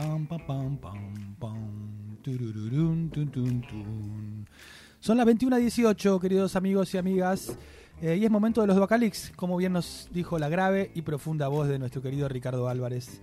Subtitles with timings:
[0.00, 4.46] Pam, pam, pam, pam, pam, turururún, tun, tun, tun.
[4.98, 7.54] Son las 21.18, queridos amigos y amigas,
[8.00, 11.48] eh, y es momento de los Duacalix, como bien nos dijo la grave y profunda
[11.48, 13.20] voz de nuestro querido Ricardo Álvarez.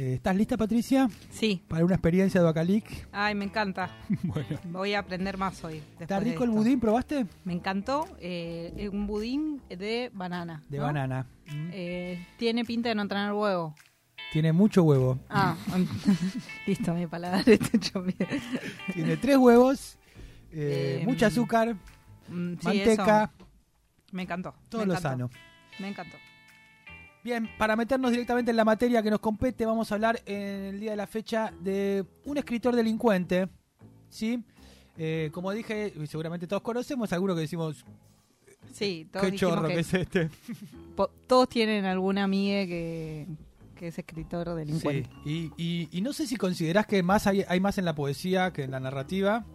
[0.00, 1.62] Eh, ¿Estás lista, Patricia, Sí.
[1.68, 3.06] para una experiencia de Duacalic?
[3.12, 3.96] Ay, me encanta.
[4.24, 4.58] bueno.
[4.64, 5.80] Voy a aprender más hoy.
[6.00, 6.80] ¿Está rico el budín?
[6.80, 7.24] ¿Probaste?
[7.44, 8.08] Me encantó.
[8.18, 10.60] eh, un budín de banana.
[10.68, 10.84] De ¿no?
[10.84, 11.26] banana.
[11.46, 11.68] Mm.
[11.72, 13.76] Eh, tiene pinta de no tener huevo.
[14.32, 15.18] Tiene mucho huevo.
[15.28, 15.56] Ah,
[16.66, 18.16] listo, mi paladar está hecho bien.
[18.92, 19.98] Tiene tres huevos,
[20.52, 21.76] eh, Eh, mucho azúcar,
[22.28, 23.46] Mm, sí, manteca, eso
[24.12, 24.54] Me encantó.
[24.68, 25.30] todo me lo encantó, sano.
[25.80, 26.16] Me encantó.
[27.24, 30.80] Bien, para meternos directamente en la materia que nos compete, vamos a hablar en el
[30.80, 33.48] día de la fecha de un escritor delincuente,
[34.08, 34.42] ¿sí?
[34.96, 37.84] Eh, como dije, seguramente todos conocemos, algunos que decimos,
[38.72, 40.30] Sí, todos qué chorro que, que es este.
[41.26, 43.26] todos tienen alguna amiga que,
[43.80, 45.08] que es escritor delincuente.
[45.24, 47.94] Sí, y, y- y no sé si considerás que más hay, hay más en la
[47.94, 49.46] poesía que en la narrativa,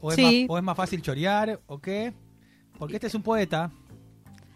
[0.00, 0.22] o es, Sí.
[0.22, 2.12] más, o es más fácil chorear, o qué,
[2.78, 3.72] porque este es un poeta,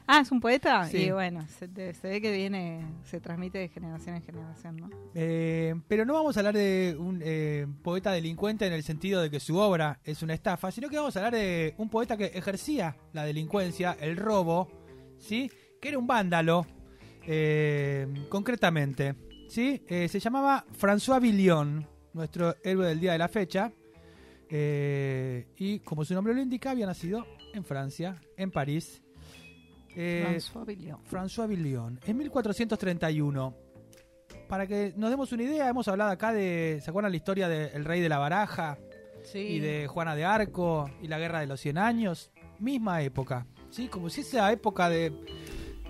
[0.06, 0.84] Ah, ¿es un poeta?
[0.84, 0.98] Sí.
[0.98, 4.91] Y bueno, se, se ve que viene, se transmite de generación en generación, ¿no?
[5.14, 9.31] Eh, pero no vamos a hablar de un eh, poeta delincuente en el sentido de
[9.31, 12.27] que su obra es una estafa, sino que vamos a hablar de un poeta que
[12.27, 14.69] ejercía la delincuencia, el robo,
[15.19, 15.51] ¿sí?
[15.81, 16.67] Que era un vándalo,
[17.27, 19.14] eh, concretamente,
[19.48, 19.83] ¿sí?
[19.89, 23.73] Eh, se llamaba François Villon, nuestro héroe del día de la fecha,
[24.48, 29.02] eh, y como su nombre lo indica, había nacido en Francia, en París.
[29.95, 31.01] François Villon.
[31.05, 33.57] François Villon, en 1431.
[34.48, 36.80] Para que nos demos una idea, hemos hablado acá de.
[36.83, 38.79] ¿Se acuerdan la historia del rey de la baraja?
[39.23, 39.39] Sí.
[39.39, 42.30] Y de Juana de Arco y la guerra de los 100 años.
[42.58, 43.46] Misma época.
[43.74, 43.89] ¿sí?
[43.89, 45.13] Como si esa época de,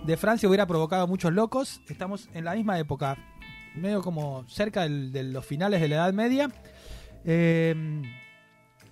[0.05, 1.81] de Francia hubiera provocado muchos locos.
[1.89, 3.17] Estamos en la misma época.
[3.75, 6.49] Medio como cerca del- de los finales de la Edad Media.
[7.25, 8.03] Eh,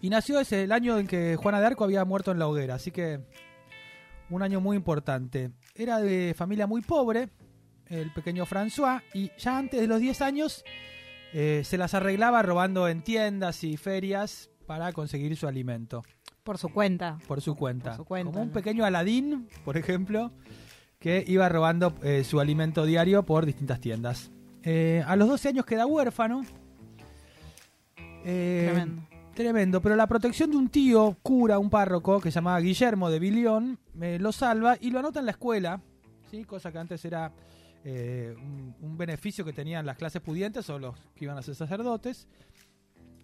[0.00, 2.75] y nació ese el año en que Juana de Arco había muerto en la hoguera.
[2.75, 3.21] Así que
[4.31, 5.50] un año muy importante.
[5.75, 7.29] Era de familia muy pobre,
[7.87, 10.65] el pequeño François, y ya antes de los 10 años
[11.34, 16.03] eh, se las arreglaba robando en tiendas y ferias para conseguir su alimento
[16.43, 17.19] Por su cuenta.
[17.29, 17.91] por su cuenta.
[17.91, 20.33] Por su cuenta, Como un pequeño Aladín, por ejemplo,
[21.02, 24.30] que iba robando eh, su alimento diario por distintas tiendas.
[24.62, 26.42] Eh, a los 12 años queda huérfano.
[28.24, 29.02] Eh, Tremendo.
[29.34, 33.18] Tremendo, pero la protección de un tío, cura, un párroco, que se llamaba Guillermo de
[33.18, 35.80] Bilión, lo salva y lo anota en la escuela,
[36.30, 36.44] ¿sí?
[36.44, 37.32] cosa que antes era
[37.84, 41.56] eh, un, un beneficio que tenían las clases pudientes o los que iban a ser
[41.56, 42.28] sacerdotes.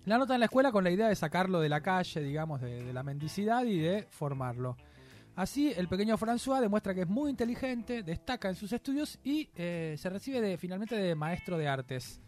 [0.05, 2.83] La anota en la escuela con la idea de sacarlo de la calle, digamos, de,
[2.83, 4.77] de la mendicidad y de formarlo.
[5.39, 9.95] Así, el pequeño François demuestra que es muy inteligente, destaca en sus estudios y eh,
[9.97, 12.21] se recibe de, finalmente de maestro de artes,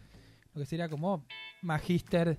[0.53, 1.25] lo que sería como
[1.61, 2.37] magíster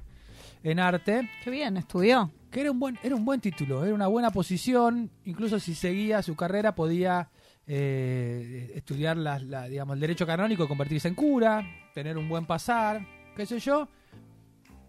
[0.63, 1.29] en arte.
[1.45, 2.31] Qué bien, estudió.
[2.51, 5.11] Que era un buen, era un buen título, era una buena posición.
[5.27, 7.29] Incluso si seguía su carrera podía
[7.67, 13.07] eh, estudiar la, la- digamos, el derecho canónico, convertirse en cura, tener un buen pasar,
[13.37, 13.89] qué sé yo.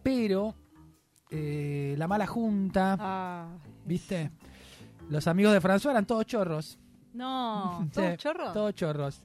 [0.02, 0.56] Pero
[1.30, 4.32] eh, la mala junta, Ah, ¿viste?
[5.14, 6.78] Los amigos de François eran todos chorros.
[7.14, 8.52] no, ¿todo Sí, chorro?
[8.52, 9.22] Todos chorros.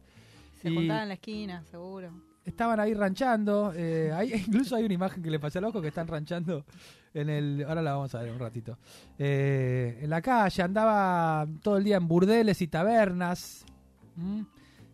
[0.63, 2.11] Se Y- juntaban en la esquina, seguro.
[2.45, 3.73] estaban ahí ranchando.
[3.75, 6.65] eh, hay, incluso hay una imagen que le pasé al ojo que están ranchando
[7.15, 7.65] en el.
[7.67, 8.77] Ahora la vamos a ver un ratito.
[9.19, 13.65] Eh, en la calle, andaba todo el día en burdeles y tabernas.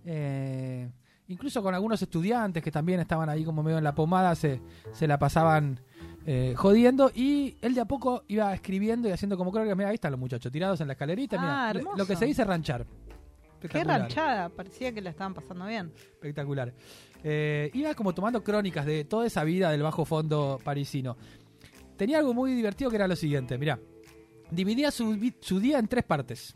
[0.05, 0.91] Eh,
[1.29, 4.61] incluso con algunos estudiantes que también estaban ahí como medio en la pomada, se,
[4.93, 5.81] se la pasaban
[6.27, 7.11] eh, jodiendo.
[7.15, 10.13] Y él de a poco iba escribiendo y haciendo como creo que, mira, ahí están
[10.13, 11.37] los muchachos tirados en la escalerita.
[11.39, 12.87] Ah, mira, lo que se dice ranchar.
[13.61, 15.91] Qué ranchada, parecía que la estaban pasando bien.
[15.97, 16.75] Espectacular.
[17.23, 21.17] Eh, iba como tomando crónicas de toda esa vida del bajo fondo parisino.
[21.97, 23.79] Tenía algo muy divertido que era lo siguiente, mirá.
[24.51, 26.55] Dividía su, vi- su día en tres partes.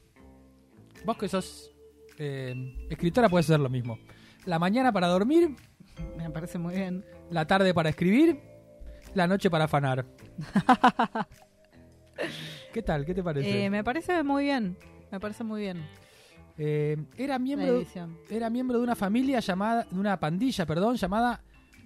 [1.07, 1.71] Vos que sos
[2.19, 3.99] eh, escritora puedes hacer lo mismo.
[4.45, 5.57] La mañana para dormir,
[6.19, 7.05] Me parece muy bien.
[7.31, 8.39] la tarde para escribir,
[9.15, 10.05] la noche para afanar.
[12.73, 13.05] ¿Qué tal?
[13.05, 13.65] ¿Qué te parece?
[13.67, 14.77] Eh, me parece muy bien.
[15.11, 15.83] Me parece muy bien
[16.59, 17.83] Eh, era miembro
[18.29, 21.43] era miembro de una familia llamada de una pandilla, perdón, llamada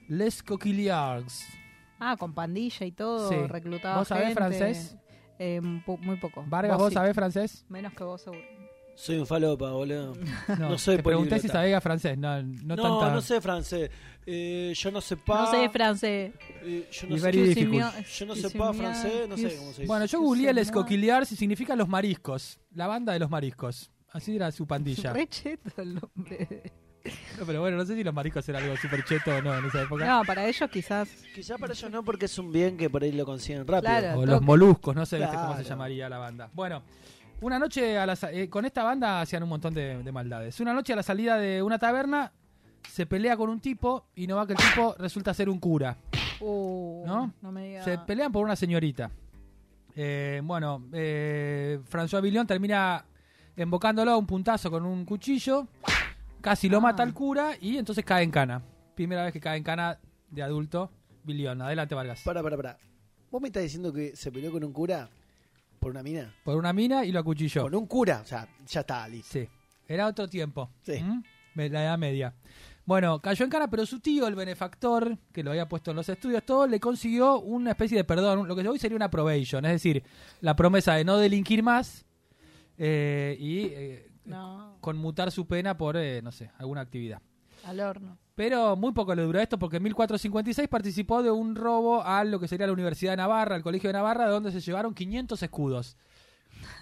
[0.09, 1.45] Les Coquillards.
[2.01, 3.37] Ah, con pandilla y todo, Sí.
[3.47, 4.97] reclutaba ¿Vos sabés francés?
[5.39, 6.45] Eh, muy poco.
[6.49, 6.95] Vargas, ¿vos sí.
[6.95, 7.65] sabés francés?
[7.69, 8.43] Menos que vos, seguro.
[8.95, 10.15] Soy un falopa, boludo.
[10.59, 13.15] No soy Te pregunté si sabía francés, no, no, No, tanta...
[13.15, 13.91] no sé francés.
[14.25, 15.51] Eh, yo no sé pas.
[15.53, 16.33] No sé francés.
[16.63, 17.33] eh, yo no sé,
[18.19, 19.87] Yo no sé pas francés, no sé cómo se dice.
[19.87, 23.91] Bueno, yo googleé no- Coquillards y significa los mariscos, la banda de los mariscos.
[24.13, 25.13] Así era su pandilla.
[25.15, 26.63] Re cheto el nombre.
[27.41, 29.65] No, pero bueno, no sé si los mariscos eran algo súper cheto o no en
[29.65, 30.07] esa época.
[30.07, 31.09] No, para ellos quizás.
[31.35, 33.81] Quizá para ellos no, porque es un bien que por ahí lo consiguen rápido.
[33.99, 34.21] Claro.
[34.21, 35.69] O los moluscos, no sé ¿viste cómo se Claro.
[35.69, 36.51] llamaría la banda.
[36.53, 36.83] Bueno,
[37.43, 40.59] una noche a la eh, con esta banda hacían un montón de, de maldades.
[40.61, 42.33] Una noche a la salida de una taberna
[42.89, 45.97] se pelea con un tipo y no va que el tipo resulta ser un cura.
[46.41, 47.33] Uh, ¿No?
[47.41, 47.85] No me digas.
[47.85, 49.11] Se pelean por una señorita.
[49.95, 53.05] Eh, bueno, eh, François Villon termina
[53.55, 55.69] embocándolo a un puntazo con un cuchillo.
[56.41, 56.81] Casi lo Ah.
[56.81, 58.63] mata al cura y entonces cae en cana.
[58.95, 59.99] Primera vez que cae en cana
[60.31, 60.91] de adulto.
[61.25, 62.23] Villon, adelante Vargas.
[62.25, 62.79] Para, para, para.
[63.31, 65.09] ¿Vos me estás diciendo que se peleó con un cura
[65.83, 66.33] por una mina?
[66.45, 67.63] Por una mina y lo acuchilló.
[67.63, 69.33] Con un cura, o sea, ya está, listo.
[69.33, 69.49] Sí,
[69.89, 70.71] era otro tiempo.
[70.83, 71.03] Sí.
[71.03, 71.23] ¿Mm?
[71.57, 72.35] La edad media.
[72.87, 76.09] Bueno, cayó en cana, pero su tío, el benefactor, que lo había puesto en los
[76.09, 79.73] estudios, todo, le consiguió una especie de perdón, lo que hoy sería una probation, es
[79.73, 80.05] decir,
[80.41, 82.05] la promesa de no delinquir más
[82.79, 87.21] eh, y eh, No, conmutar su pena por, eh, no sé, alguna actividad.
[87.65, 88.19] Al horno.
[88.35, 92.41] Pero muy poco le duró esto porque en 1456 participó de un robo a lo
[92.41, 95.43] que sería la Universidad de Navarra, al Colegio de Navarra, de donde se llevaron 500
[95.43, 95.97] escudos.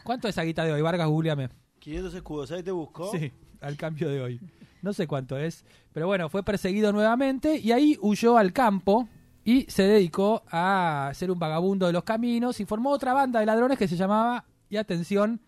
[0.05, 0.81] ¿Cuánto es esa guita de hoy?
[0.81, 1.49] Vargas, googleame.
[1.81, 3.11] 500 escudos, ahí te busco.
[3.11, 4.41] Sí, al cambio de hoy.
[4.83, 5.65] No sé cuánto es.
[5.93, 9.09] Pero bueno, fue perseguido nuevamente y ahí huyó al campo
[9.45, 13.47] y se dedicó a ser un vagabundo de los caminos y formó otra banda de
[13.47, 15.41] ladrones que se llamaba, y atención,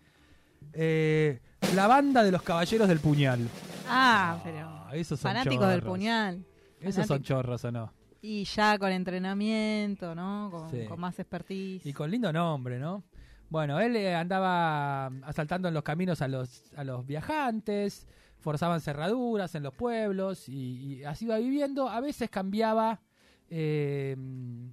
[0.73, 1.39] eh,
[1.75, 3.47] la banda de los caballeros del puñal.
[3.87, 4.82] Ah, pero.
[4.93, 6.45] Esos son fanáticos del puñal.
[6.79, 7.93] Esos son chorros o no.
[8.21, 10.49] Y ya con entrenamiento, ¿no?
[10.51, 10.85] Con, Sí.
[10.87, 11.85] con más expertise.
[11.85, 13.03] Y con lindo nombre, ¿no?
[13.49, 18.07] Bueno, él eh, andaba asaltando en los caminos a los, a los viajantes,
[18.39, 20.53] forzaban cerraduras en los pueblos y,
[20.99, 21.87] y así iba viviendo.
[21.89, 23.01] A veces cambiaba
[23.49, 24.15] eh,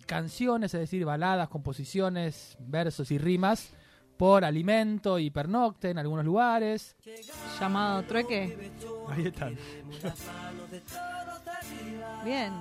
[0.06, 3.75] canciones, es decir, baladas, composiciones, versos y rimas
[4.20, 6.94] por alimento y pernocte en algunos lugares.
[7.58, 8.70] Llamado trueque.
[9.08, 9.56] Ahí están.
[12.22, 12.52] Bien.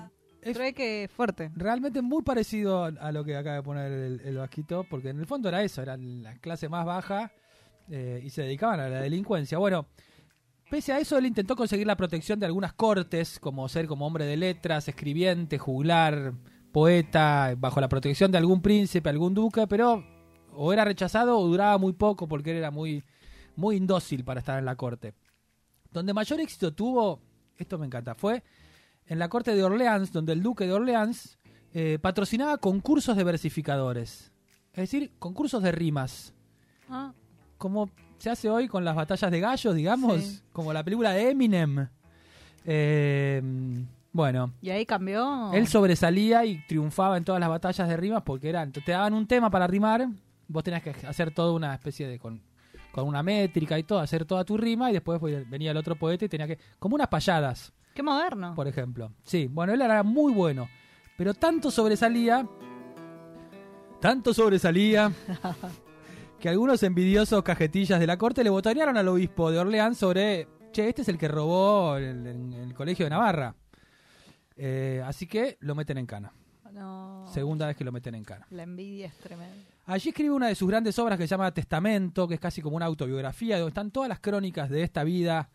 [0.41, 1.51] Es- Trueque fuerte.
[1.53, 5.25] Realmente muy parecido a lo que acaba de poner el, el vasquito, porque en el
[5.25, 7.33] fondo era eso, era la clase más baja
[7.89, 9.57] eh, y se dedicaban a la delincuencia.
[9.57, 9.85] Bueno,
[10.69, 14.23] pese a eso, él intentó conseguir la protección de algunas cortes, como ser como hombre
[14.25, 16.31] de letras, escribiente, juglar,
[16.71, 20.05] poeta, bajo la protección de algún príncipe, algún duque, pero
[20.53, 23.03] o era rechazado o duraba muy poco porque él era muy,
[23.55, 25.13] muy indócil para estar en la corte.
[25.91, 27.19] Donde mayor éxito tuvo,
[27.57, 28.43] esto me encanta, fue
[29.07, 31.39] en la corte de Orleans, donde el duque de Orleans
[31.73, 34.31] eh, patrocinaba concursos de versificadores.
[34.73, 36.33] Es decir, concursos de rimas.
[36.89, 37.11] Ah,
[37.57, 40.21] Como se hace hoy con las batallas de gallos, digamos.
[40.21, 40.41] Sí.
[40.51, 41.87] Como la película de Eminem.
[42.65, 43.41] Eh,
[44.11, 45.51] bueno, y ahí cambió.
[45.53, 49.27] él sobresalía y triunfaba en todas las batallas de rimas porque eran, te daban un
[49.27, 50.07] tema para rimar,
[50.49, 52.41] vos tenías que hacer toda una especie de con,
[52.91, 56.25] con una métrica y todo, hacer toda tu rima y después venía el otro poeta
[56.25, 58.53] y tenía que como unas payadas Qué moderno.
[58.55, 59.11] por ejemplo.
[59.23, 60.67] Sí, bueno, él era muy bueno,
[61.17, 62.45] pero tanto sobresalía,
[64.01, 65.11] tanto sobresalía,
[66.39, 70.89] que algunos envidiosos cajetillas de la corte le botonearon al obispo de Orleans sobre, che,
[70.89, 73.55] este es el que robó el, el colegio de Navarra.
[74.55, 76.33] Eh, así que lo meten en cana.
[76.73, 77.25] No.
[77.33, 78.45] Segunda vez que lo meten en cana.
[78.51, 79.55] La envidia es tremenda.
[79.91, 82.75] Allí escribe una de sus grandes obras que se llama Testamento, que es casi como
[82.75, 85.49] una autobiografía, donde están todas las crónicas de esta vida,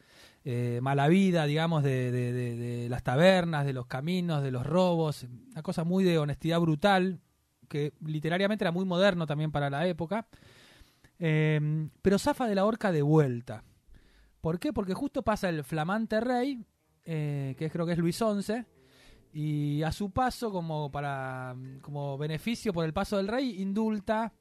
[0.45, 4.67] eh, mala vida, digamos, de, de- de- de las tabernas, de los caminos, de los
[4.67, 7.21] robos, una cosa muy de honestidad brutal,
[7.69, 10.26] que literariamente era muy moderno también para la época,
[11.21, 13.62] Eh, pero zafa de la horca de vuelta.
[14.41, 14.73] ¿Por qué?
[14.73, 16.59] Porque justo pasa el flamante rey,
[17.05, 18.64] eh, que creo que es Luis XI,
[19.35, 24.33] y a su paso, como para como beneficio por el paso del rey, indulta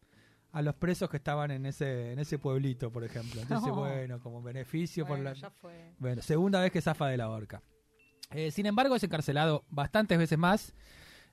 [0.52, 3.42] a los presos que estaban en ese en ese pueblito, por ejemplo.
[3.42, 3.76] Entonces, No.
[3.80, 5.94] bueno, como beneficio por Bueno, la ya fue.
[5.98, 7.62] bueno, segunda vez que zafa de la horca.
[8.32, 10.74] Eh, sin embargo, es encarcelado bastantes veces más.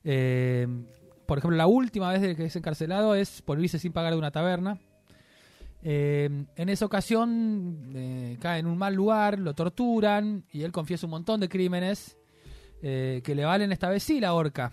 [0.05, 0.67] Eh,
[1.27, 4.31] por ejemplo, la última vez que es encarcelado es por irse sin pagar de una
[4.31, 4.79] taberna.
[5.83, 11.07] Eh, en esa ocasión eh, cae en un mal lugar, lo torturan y él confiesa
[11.07, 12.19] un montón de crímenes
[12.83, 14.73] eh, que le valen esta vez sí la horca.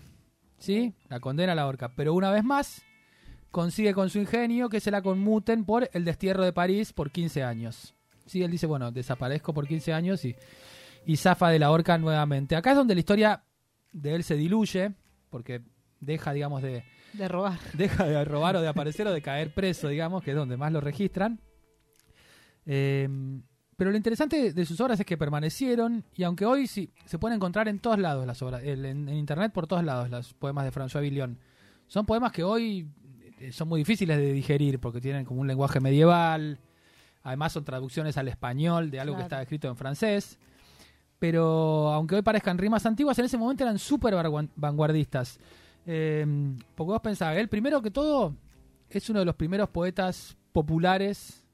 [0.58, 0.94] ¿Sí?
[1.08, 1.92] La condena a la horca.
[1.94, 2.82] Pero una vez más
[3.50, 7.42] consigue con su ingenio que se la conmuten por el destierro de París por 15
[7.44, 7.94] años.
[8.26, 10.36] Sí, él dice, bueno, desaparezco por 15 años y,
[11.06, 12.56] y zafa de la horca nuevamente.
[12.56, 13.44] Acá es donde la historia
[13.92, 14.92] de él se diluye,
[15.30, 15.62] porque
[16.00, 16.84] deja, digamos, de,
[17.14, 17.58] De robar.
[17.72, 20.72] deja de robar o de aparecer o de caer preso, digamos, que es donde más
[20.72, 21.40] lo registran.
[22.66, 23.08] Eh,
[23.78, 27.36] pero lo interesante de- sus obras es que permanecieron y aunque hoy sí, se pueden
[27.36, 30.72] encontrar en todos lados las obras, en, en internet por todos lados, los poemas de
[30.72, 31.38] François Villon.
[31.86, 32.86] Son poemas que hoy
[33.38, 36.58] eh, son muy difíciles de digerir porque tienen como un lenguaje medieval,
[37.22, 40.38] además son traducciones al español de algo que está escrito en francés.
[41.18, 45.38] Pero aunque hoy parezcan rimas antiguas, en ese momento eran súper vanguard- vanguardistas.
[45.86, 46.26] Eh,
[46.74, 48.34] porque vos pensabas, él primero que todo
[48.90, 51.44] es uno de los primeros poetas populares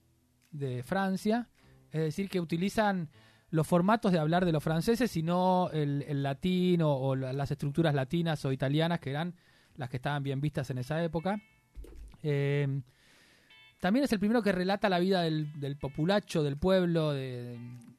[0.50, 1.49] de Francia,
[1.95, 3.09] es decir, que utilizan
[3.51, 7.33] los formatos de hablar de los franceses y no el, el latín o, o la-
[7.33, 9.35] las estructuras latinas o italianas que eran
[9.77, 11.41] las que estaban bien vistas en esa época.
[12.23, 12.81] Eh,
[13.81, 17.59] también es el primero que relata la vida del, del populacho, del pueblo, de,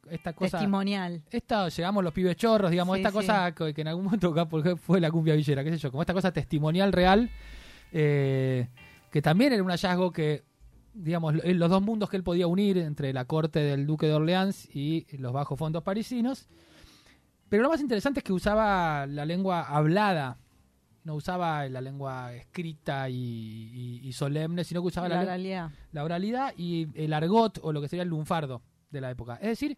[0.09, 1.21] de esta cosa Testimonial.
[1.31, 3.15] esta, llegamos los pibes chorros, digamos, Sí, esta sí.
[3.15, 4.33] cosa que, que en algún momento
[4.77, 7.29] fue la cumbia villera, qué sé yo, como esta cosa testimonial real,
[7.91, 8.67] eh,
[9.11, 10.43] que también era un hallazgo que,
[10.95, 14.13] digamos, lo- los dos mundos que él podía unir entre la corte del duque de
[14.13, 16.47] Orleans y los bajos fondos parisinos.
[17.49, 20.39] Pero lo más interesante es que usaba la lengua hablada,
[21.03, 25.69] no usaba la lengua escrita y, y- y solemne, sino que usaba la, realidad.
[25.91, 29.35] la oralidad y el argot o lo que sería el lunfardo de la época.
[29.35, 29.77] Es decir,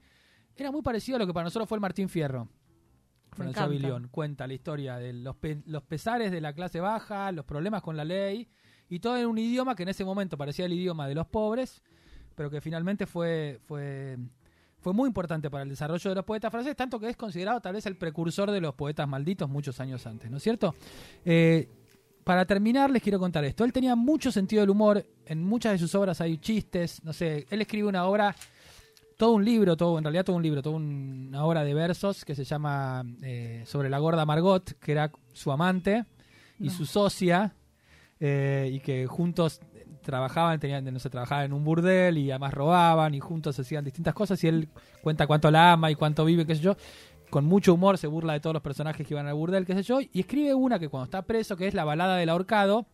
[0.55, 2.47] era muy parecido a lo que para nosotros fue el Martín Fierro.
[3.35, 3.69] François.
[3.69, 7.81] Villon cuenta la historia de los, pe- los pesares de la clase baja, los problemas
[7.83, 8.47] con la ley
[8.89, 11.81] y todo en un idioma que en ese momento parecía el idioma de los pobres,
[12.35, 14.17] pero que finalmente fue, fue,
[14.79, 17.73] fue muy importante para el desarrollo de los poetas franceses, tanto que es considerado tal
[17.73, 20.75] vez el precursor de los poetas malditos muchos años antes, ¿no es cierto?
[21.25, 21.67] Eh,
[22.23, 23.63] para terminar, les quiero contar esto.
[23.63, 25.05] Él tenía mucho sentido del humor.
[25.25, 27.01] En muchas de sus obras hay chistes.
[27.05, 28.35] No sé, él escribe una obra,
[29.15, 32.35] todo un libro, todo, en realidad todo un libro, toda una obra de versos que
[32.35, 36.03] se llama eh, Sobre la gorda Margot, que era su amante
[36.59, 36.71] y No.
[36.73, 37.55] su socia,
[38.19, 39.61] eh, y que juntos
[40.01, 44.13] trabajaban, tenían, no sé, trabajaban en un burdel y además robaban y juntos hacían distintas
[44.13, 44.69] cosas y él
[45.01, 46.77] cuenta cuánto la ama y cuánto vive, qué sé yo
[47.29, 49.83] con mucho humor se burla de todos los personajes que iban al burdel, qué sé
[49.83, 52.87] yo, y escribe una que cuando está preso, que es la balada del ahorcado,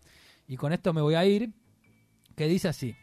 [0.48, 1.52] y con esto me voy a ir,
[2.36, 2.96] que dice así.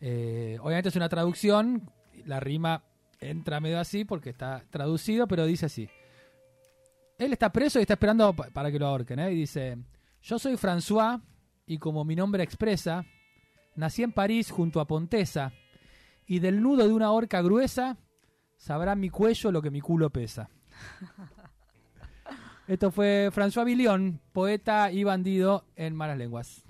[0.00, 1.88] Eh, obviamente es una traducción,
[2.26, 2.82] la rima
[3.20, 5.88] entra medio así porque está traducido, pero dice así.
[7.16, 9.30] Él está preso y está esperando pa- para que lo ahorquen, ¿eh?
[9.30, 9.78] y dice,
[10.22, 11.20] yo soy François,
[11.66, 13.04] y como mi nombre expresa,
[13.76, 15.52] nací en París junto a Pontesa,
[16.26, 17.96] y del nudo de una horca gruesa,
[18.56, 20.50] sabrá mi cuello lo que mi culo pesa.
[22.68, 26.64] Esto fue François Villon, poeta y bandido en malas lenguas.